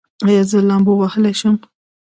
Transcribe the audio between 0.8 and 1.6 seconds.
وهلی شم؟